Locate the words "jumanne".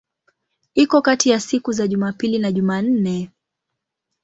2.51-3.31